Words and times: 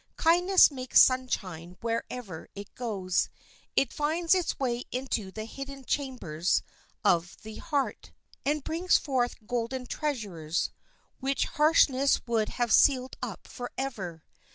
Kindness 0.17 0.71
makes 0.71 0.99
sunshine 0.99 1.77
wherever 1.79 2.47
it 2.55 2.73
goes. 2.73 3.29
It 3.75 3.93
finds 3.93 4.33
its 4.33 4.57
way 4.57 4.83
into 4.91 5.29
the 5.29 5.45
hidden 5.45 5.85
chambers 5.85 6.63
of 7.05 7.37
the 7.43 7.57
heart, 7.57 8.11
and 8.43 8.63
brings 8.63 8.97
forth 8.97 9.45
golden 9.45 9.85
treasures, 9.85 10.71
which 11.19 11.45
harshness 11.45 12.19
would 12.25 12.49
have 12.49 12.71
sealed 12.73 13.15
up 13.21 13.47
forever. 13.47 14.23